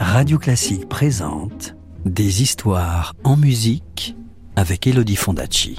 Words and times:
Radio 0.00 0.38
Classique 0.38 0.88
présente 0.88 1.74
Des 2.04 2.42
histoires 2.42 3.14
en 3.24 3.36
musique 3.36 4.16
avec 4.56 4.86
Elodie 4.86 5.16
Fondacci. 5.16 5.78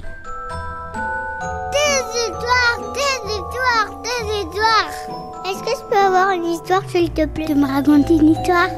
Des 1.72 2.02
histoires, 2.18 2.92
des 2.94 3.30
histoires, 3.30 4.02
des 4.02 4.38
histoires. 4.38 5.44
Est-ce 5.46 5.62
que 5.62 5.70
je 5.70 5.84
peux 5.90 5.96
avoir 5.96 6.30
une 6.30 6.44
histoire, 6.44 6.82
s'il 6.88 7.10
te 7.10 7.26
plaît, 7.26 7.46
de 7.46 7.54
me 7.54 7.66
raconter 7.66 8.14
une 8.14 8.28
histoire? 8.30 8.68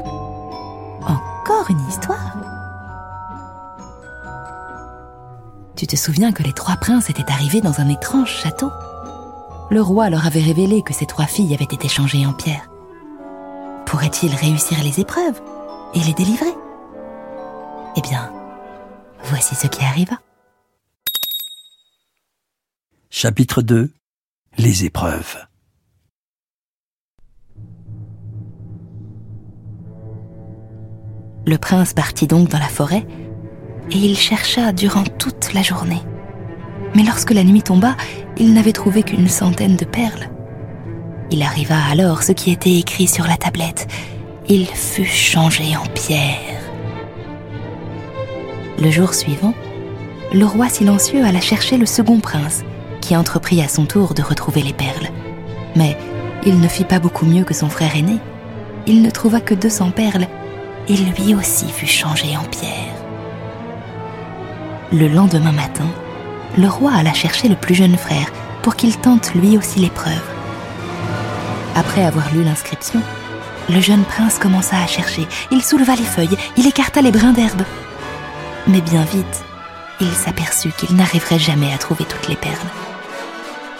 Encore 1.01 1.69
une 1.69 1.87
histoire? 1.87 2.35
Tu 5.75 5.87
te 5.87 5.95
souviens 5.95 6.31
que 6.31 6.43
les 6.43 6.53
trois 6.53 6.75
princes 6.75 7.09
étaient 7.09 7.31
arrivés 7.31 7.61
dans 7.61 7.79
un 7.79 7.89
étrange 7.89 8.29
château? 8.29 8.71
Le 9.69 9.81
roi 9.81 10.09
leur 10.09 10.25
avait 10.25 10.41
révélé 10.41 10.81
que 10.81 10.93
ces 10.93 11.05
trois 11.05 11.27
filles 11.27 11.53
avaient 11.53 11.63
été 11.63 11.87
changées 11.87 12.25
en 12.25 12.33
pierre. 12.33 12.69
Pourrait-il 13.93 14.33
réussir 14.33 14.83
les 14.83 14.99
épreuves 14.99 15.39
et 15.93 15.99
les 15.99 16.13
délivrer? 16.13 16.49
Eh 17.95 18.01
bien, 18.01 18.33
voici 19.25 19.53
ce 19.53 19.67
qui 19.67 19.83
arriva. 19.83 20.19
Chapitre 23.11 23.61
2 23.61 23.93
Les 24.57 24.85
épreuves. 24.85 25.45
Le 31.45 31.57
prince 31.59 31.93
partit 31.93 32.25
donc 32.25 32.49
dans 32.49 32.57
la 32.57 32.69
forêt 32.69 33.05
et 33.91 33.97
il 33.97 34.17
chercha 34.17 34.73
durant 34.73 35.03
toute 35.03 35.53
la 35.53 35.61
journée. 35.61 36.01
Mais 36.95 37.03
lorsque 37.03 37.29
la 37.29 37.43
nuit 37.43 37.61
tomba, 37.61 37.95
il 38.37 38.55
n'avait 38.55 38.73
trouvé 38.73 39.03
qu'une 39.03 39.29
centaine 39.29 39.75
de 39.75 39.85
perles. 39.85 40.31
Il 41.33 41.41
arriva 41.41 41.77
alors 41.89 42.21
ce 42.21 42.31
qui 42.31 42.51
était 42.51 42.77
écrit 42.77 43.07
sur 43.07 43.25
la 43.25 43.37
tablette. 43.37 43.87
Il 44.47 44.67
fut 44.67 45.03
changé 45.03 45.75
en 45.75 45.87
pierre. 45.87 46.61
Le 48.79 48.91
jour 48.91 49.15
suivant, 49.15 49.55
le 50.31 50.45
roi 50.45 50.69
silencieux 50.69 51.25
alla 51.25 51.41
chercher 51.41 51.77
le 51.77 51.87
second 51.87 52.19
prince, 52.19 52.61
qui 53.01 53.17
entreprit 53.17 53.63
à 53.63 53.67
son 53.67 53.85
tour 53.85 54.13
de 54.13 54.21
retrouver 54.21 54.61
les 54.61 54.73
perles. 54.73 55.09
Mais 55.75 55.97
il 56.45 56.59
ne 56.59 56.67
fit 56.67 56.83
pas 56.83 56.99
beaucoup 56.99 57.25
mieux 57.25 57.43
que 57.43 57.55
son 57.55 57.67
frère 57.67 57.95
aîné. 57.95 58.19
Il 58.85 59.01
ne 59.01 59.09
trouva 59.09 59.41
que 59.41 59.55
200 59.55 59.89
perles, 59.89 60.27
et 60.87 60.95
lui 60.95 61.33
aussi 61.33 61.65
fut 61.67 61.87
changé 61.87 62.37
en 62.37 62.43
pierre. 62.43 62.93
Le 64.91 65.07
lendemain 65.07 65.51
matin, 65.51 65.87
le 66.59 66.67
roi 66.67 66.91
alla 66.95 67.13
chercher 67.13 67.49
le 67.49 67.55
plus 67.55 67.73
jeune 67.73 67.97
frère 67.97 68.31
pour 68.61 68.75
qu'il 68.75 68.95
tente 68.97 69.33
lui 69.33 69.57
aussi 69.57 69.79
l'épreuve. 69.79 70.21
Après 71.75 72.03
avoir 72.03 72.33
lu 72.33 72.43
l'inscription, 72.43 73.01
le 73.69 73.79
jeune 73.79 74.03
prince 74.03 74.39
commença 74.39 74.77
à 74.77 74.87
chercher. 74.87 75.27
Il 75.51 75.63
souleva 75.63 75.95
les 75.95 76.03
feuilles, 76.03 76.37
il 76.57 76.67
écarta 76.67 77.01
les 77.01 77.11
brins 77.11 77.33
d'herbe. 77.33 77.63
Mais 78.67 78.81
bien 78.81 79.03
vite, 79.03 79.43
il 79.99 80.11
s'aperçut 80.11 80.71
qu'il 80.71 80.95
n'arriverait 80.95 81.39
jamais 81.39 81.73
à 81.73 81.77
trouver 81.77 82.05
toutes 82.05 82.27
les 82.27 82.35
perles. 82.35 82.53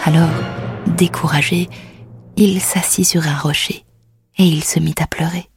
Alors, 0.06 0.30
découragé, 0.88 1.70
il 2.36 2.60
s'assit 2.62 3.06
sur 3.06 3.28
un 3.28 3.38
rocher 3.38 3.86
et 4.38 4.44
il 4.44 4.64
se 4.64 4.80
mit 4.80 4.96
à 5.00 5.08
pleurer. 5.08 5.50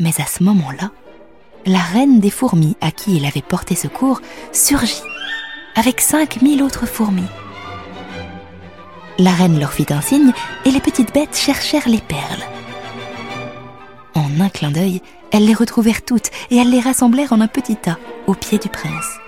Mais 0.00 0.20
à 0.20 0.26
ce 0.26 0.42
moment-là, 0.44 0.90
la 1.66 1.80
reine 1.80 2.20
des 2.20 2.30
fourmis 2.30 2.76
à 2.80 2.90
qui 2.90 3.16
il 3.16 3.26
avait 3.26 3.42
porté 3.42 3.74
secours 3.74 4.20
surgit 4.52 5.02
avec 5.74 6.00
cinq 6.00 6.40
mille 6.42 6.62
autres 6.62 6.86
fourmis. 6.86 7.28
La 9.20 9.32
reine 9.32 9.58
leur 9.58 9.72
fit 9.72 9.86
un 9.90 10.00
signe 10.00 10.32
et 10.64 10.70
les 10.70 10.78
petites 10.78 11.12
bêtes 11.12 11.36
cherchèrent 11.36 11.88
les 11.88 12.00
perles. 12.00 12.44
En 14.14 14.40
un 14.40 14.48
clin 14.48 14.70
d'œil, 14.70 15.02
elles 15.32 15.44
les 15.44 15.54
retrouvèrent 15.54 16.04
toutes 16.04 16.30
et 16.52 16.56
elles 16.56 16.70
les 16.70 16.78
rassemblèrent 16.78 17.32
en 17.32 17.40
un 17.40 17.48
petit 17.48 17.74
tas 17.74 17.98
au 18.28 18.34
pied 18.34 18.58
du 18.58 18.68
prince, 18.68 19.18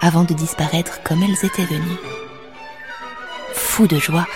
avant 0.00 0.24
de 0.24 0.32
disparaître 0.32 1.02
comme 1.02 1.22
elles 1.22 1.44
étaient 1.44 1.66
venues. 1.66 1.98
Fou 3.52 3.86
de 3.86 3.98
joie, 3.98 4.26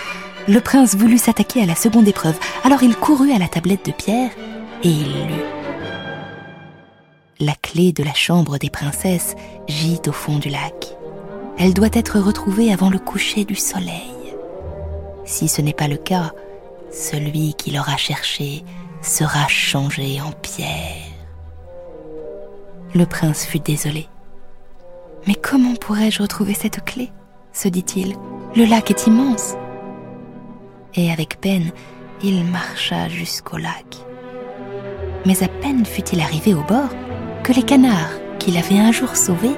le 0.47 0.61
prince 0.61 0.95
voulut 0.95 1.17
s'attaquer 1.17 1.63
à 1.63 1.65
la 1.65 1.75
seconde 1.75 2.07
épreuve, 2.07 2.37
alors 2.63 2.83
il 2.83 2.95
courut 2.95 3.31
à 3.31 3.39
la 3.39 3.47
tablette 3.47 3.87
de 3.87 3.91
pierre 3.91 4.31
et 4.83 4.89
il 4.89 5.27
lut. 5.27 5.43
La 7.39 7.55
clé 7.55 7.93
de 7.93 8.03
la 8.03 8.13
chambre 8.13 8.59
des 8.59 8.69
princesses 8.69 9.35
gît 9.67 10.01
au 10.07 10.11
fond 10.11 10.37
du 10.37 10.49
lac. 10.49 10.95
Elle 11.57 11.73
doit 11.73 11.89
être 11.93 12.19
retrouvée 12.19 12.71
avant 12.71 12.91
le 12.91 12.99
coucher 12.99 13.43
du 13.43 13.55
soleil. 13.55 14.18
Si 15.29 15.47
ce 15.47 15.61
n'est 15.61 15.73
pas 15.73 15.87
le 15.87 15.97
cas, 15.97 16.31
celui 16.91 17.53
qui 17.53 17.69
l'aura 17.69 17.97
cherché 17.97 18.63
sera 19.03 19.47
changé 19.47 20.19
en 20.19 20.31
pierre. 20.31 21.05
Le 22.95 23.05
prince 23.05 23.45
fut 23.45 23.59
désolé. 23.59 24.07
Mais 25.27 25.35
comment 25.35 25.75
pourrais-je 25.75 26.23
retrouver 26.23 26.55
cette 26.55 26.83
clé 26.83 27.11
se 27.53 27.67
dit-il. 27.67 28.15
Le 28.55 28.65
lac 28.65 28.89
est 28.89 29.05
immense. 29.05 29.53
Et 30.95 31.11
avec 31.11 31.39
peine, 31.39 31.73
il 32.23 32.43
marcha 32.45 33.07
jusqu'au 33.07 33.57
lac. 33.57 33.97
Mais 35.27 35.43
à 35.43 35.47
peine 35.47 35.85
fut-il 35.85 36.21
arrivé 36.21 36.55
au 36.55 36.63
bord 36.63 36.89
que 37.43 37.53
les 37.53 37.63
canards 37.63 38.17
qu'il 38.39 38.57
avait 38.57 38.79
un 38.79 38.91
jour 38.91 39.15
sauvés 39.15 39.55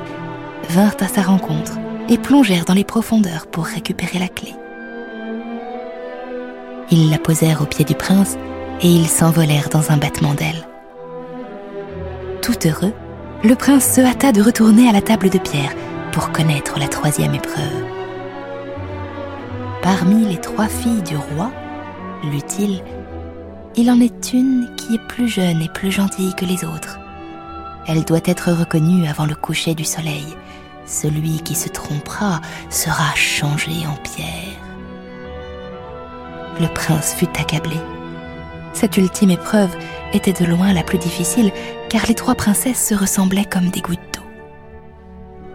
vinrent 0.68 0.98
à 1.00 1.08
sa 1.08 1.22
rencontre 1.22 1.78
et 2.10 2.18
plongèrent 2.18 2.66
dans 2.66 2.74
les 2.74 2.84
profondeurs 2.84 3.48
pour 3.48 3.64
récupérer 3.64 4.20
la 4.20 4.28
clé. 4.28 4.54
Ils 6.92 7.10
la 7.10 7.18
posèrent 7.18 7.62
au 7.62 7.66
pied 7.66 7.86
du 7.86 7.96
prince 7.96 8.38
et 8.82 8.90
ils 8.90 9.08
s'envolèrent 9.08 9.70
dans 9.70 9.92
un 9.92 9.98
battement 9.98 10.34
d'ailes. 10.34 10.68
Tout 12.42 12.68
heureux, 12.68 12.94
le 13.44 13.56
prince 13.56 13.96
se 13.96 14.02
hâta 14.02 14.32
de 14.32 14.42
retourner 14.42 14.90
à 14.90 14.92
la 14.92 15.02
table 15.02 15.30
de 15.30 15.38
pierre 15.38 15.74
pour 16.12 16.32
connaître 16.32 16.78
la 16.80 16.90
troisième 16.90 17.34
épreuve. 17.34 17.86
Parmi 19.82 20.26
les 20.26 20.40
trois 20.40 20.68
filles 20.68 21.02
du 21.02 21.16
roi, 21.16 21.52
lut-il, 22.24 22.84
il 23.78 23.90
en 23.90 24.02
est 24.02 24.34
une 24.34 24.68
qui 24.76 24.96
est 24.96 25.08
plus 25.08 25.30
jeune 25.30 25.62
et 25.62 25.70
plus 25.70 25.92
gentille 25.92 26.36
que 26.36 26.46
les 26.46 26.66
autres. 26.66 27.00
Elle 27.88 28.04
doit 28.04 28.20
être 28.26 28.52
reconnue 28.52 29.08
avant 29.08 29.26
le 29.26 29.34
coucher 29.34 29.76
du 29.76 29.86
soleil. 29.86 30.26
Celui 30.86 31.42
qui 31.42 31.56
se 31.56 31.70
trompera 31.70 32.42
sera 32.70 33.16
changé 33.16 33.72
en 33.88 33.96
pierre. 34.04 34.71
Le 36.62 36.68
prince 36.68 37.16
fut 37.16 37.40
accablé. 37.40 37.78
Cette 38.74 38.96
ultime 38.96 39.32
épreuve 39.32 39.76
était 40.14 40.32
de 40.32 40.46
loin 40.46 40.74
la 40.74 40.84
plus 40.84 41.00
difficile 41.00 41.52
car 41.90 42.06
les 42.08 42.14
trois 42.14 42.36
princesses 42.36 42.88
se 42.88 42.94
ressemblaient 42.94 43.46
comme 43.46 43.70
des 43.70 43.82
gouttes 43.82 43.98
d'eau. 44.14 44.22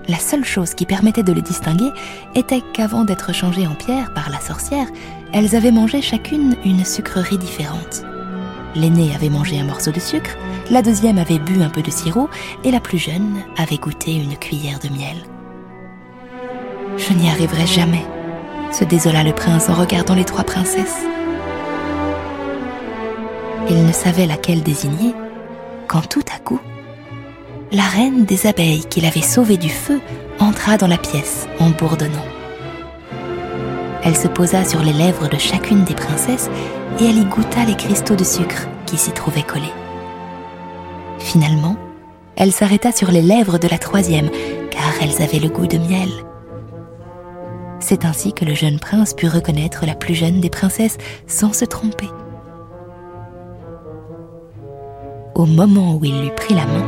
La 0.08 0.18
seule 0.18 0.44
chose 0.44 0.74
qui 0.74 0.84
permettait 0.84 1.22
de 1.22 1.32
les 1.32 1.42
distinguer 1.42 1.90
était 2.34 2.60
qu'avant 2.72 3.04
d'être 3.04 3.32
changées 3.32 3.68
en 3.68 3.76
pierre 3.76 4.12
par 4.14 4.30
la 4.30 4.40
sorcière, 4.40 4.88
elles 5.32 5.54
avaient 5.54 5.70
mangé 5.70 6.02
chacune 6.02 6.56
une 6.64 6.84
sucrerie 6.84 7.38
différente. 7.38 8.02
L'aînée 8.74 9.14
avait 9.14 9.30
mangé 9.30 9.60
un 9.60 9.64
morceau 9.64 9.92
de 9.92 10.00
sucre, 10.00 10.36
la 10.72 10.82
deuxième 10.82 11.18
avait 11.18 11.38
bu 11.38 11.62
un 11.62 11.70
peu 11.70 11.82
de 11.82 11.90
sirop 11.90 12.28
et 12.64 12.72
la 12.72 12.80
plus 12.80 12.98
jeune 12.98 13.44
avait 13.56 13.78
goûté 13.78 14.16
une 14.16 14.36
cuillère 14.36 14.80
de 14.80 14.88
miel. 14.88 15.16
Je 16.96 17.12
n'y 17.12 17.28
arriverai 17.28 17.66
jamais, 17.66 18.04
se 18.72 18.84
désola 18.84 19.22
le 19.22 19.32
prince 19.32 19.68
en 19.68 19.74
regardant 19.74 20.14
les 20.14 20.24
trois 20.24 20.44
princesses. 20.44 21.02
Il 23.68 23.84
ne 23.84 23.92
savait 23.92 24.26
laquelle 24.26 24.62
désigner 24.62 25.14
quand 25.88 26.08
tout 26.08 26.24
à 26.34 26.38
coup, 26.38 26.60
la 27.72 27.82
reine 27.82 28.24
des 28.24 28.46
abeilles 28.46 28.84
qu'il 28.84 29.06
avait 29.06 29.22
sauvée 29.22 29.56
du 29.56 29.68
feu 29.68 30.00
entra 30.38 30.76
dans 30.76 30.86
la 30.86 30.98
pièce 30.98 31.46
en 31.60 31.70
bourdonnant. 31.70 32.24
Elle 34.02 34.16
se 34.16 34.28
posa 34.28 34.64
sur 34.64 34.82
les 34.82 34.92
lèvres 34.92 35.28
de 35.28 35.38
chacune 35.38 35.84
des 35.84 35.94
princesses 35.94 36.48
et 37.00 37.06
elle 37.06 37.18
y 37.18 37.24
goûta 37.24 37.64
les 37.64 37.76
cristaux 37.76 38.14
de 38.14 38.24
sucre 38.24 38.68
qui 38.86 38.96
s'y 38.96 39.10
trouvaient 39.10 39.42
collés. 39.42 39.72
Finalement, 41.18 41.76
elle 42.36 42.52
s'arrêta 42.52 42.92
sur 42.92 43.10
les 43.10 43.22
lèvres 43.22 43.58
de 43.58 43.66
la 43.66 43.78
troisième, 43.78 44.30
car 44.70 44.92
elles 45.02 45.22
avaient 45.22 45.38
le 45.38 45.48
goût 45.48 45.66
de 45.66 45.78
miel. 45.78 46.10
C'est 47.88 48.04
ainsi 48.04 48.32
que 48.32 48.44
le 48.44 48.52
jeune 48.52 48.80
prince 48.80 49.14
put 49.14 49.28
reconnaître 49.28 49.86
la 49.86 49.94
plus 49.94 50.16
jeune 50.16 50.40
des 50.40 50.50
princesses 50.50 50.98
sans 51.28 51.52
se 51.52 51.64
tromper. 51.64 52.08
Au 55.36 55.46
moment 55.46 55.94
où 55.94 56.04
il 56.04 56.20
lui 56.20 56.32
prit 56.34 56.54
la 56.54 56.66
main, 56.66 56.84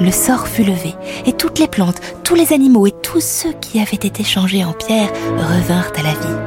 le 0.00 0.10
sort 0.10 0.48
fut 0.48 0.64
levé, 0.64 0.92
et 1.24 1.34
toutes 1.34 1.60
les 1.60 1.68
plantes, 1.68 2.00
tous 2.24 2.34
les 2.34 2.52
animaux 2.52 2.84
et 2.88 2.94
tous 3.00 3.20
ceux 3.20 3.52
qui 3.60 3.78
avaient 3.78 3.94
été 3.94 4.24
changés 4.24 4.64
en 4.64 4.72
pierre 4.72 5.12
revinrent 5.36 5.92
à 5.96 6.02
la 6.02 6.14
vie. 6.14 6.40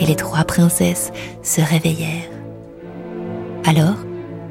Et 0.00 0.06
les 0.06 0.16
trois 0.16 0.44
princesses 0.44 1.12
se 1.42 1.60
réveillèrent. 1.60 2.30
Alors, 3.66 3.98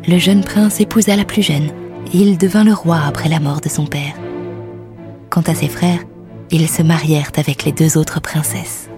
le 0.07 0.19
jeune 0.19 0.44
prince 0.44 0.80
épousa 0.80 1.16
la 1.16 1.25
plus 1.25 1.42
jeune, 1.42 1.72
et 2.14 2.18
il 2.18 2.38
devint 2.38 2.64
le 2.64 2.74
roi 2.74 3.00
après 3.07 3.28
la 3.28 3.40
mort 3.40 3.62
de 3.62 3.69
son 3.69 3.88
père. 3.88 4.14
Quant 5.31 5.42
à 5.48 5.56
ses 5.56 5.68
frères, 5.68 6.02
ils 6.51 6.69
se 6.69 6.81
marièrent 6.81 7.31
avec 7.38 7.63
les 7.63 7.71
deux 7.71 7.98
autres 7.98 8.19
princesses. 8.21 8.89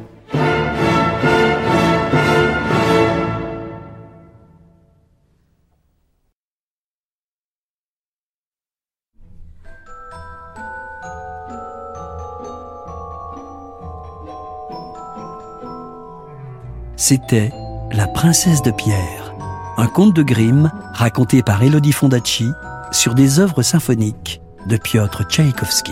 C'était 16.96 17.52
La 17.92 18.08
princesse 18.08 18.62
de 18.62 18.72
pierre, 18.72 19.36
un 19.76 19.88
conte 19.88 20.16
de 20.16 20.24
Grimm 20.24 20.72
raconté 20.94 21.44
par 21.44 21.62
Elodie 21.62 21.92
Fondacci 21.92 22.48
sur 22.92 23.14
des 23.14 23.40
œuvres 23.40 23.62
symphoniques 23.62 24.42
de 24.68 24.78
Piotr 24.78 25.24
Tchaïkovski. 25.24 25.92